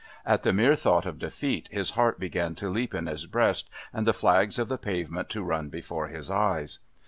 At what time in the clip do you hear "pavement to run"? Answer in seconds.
4.79-5.69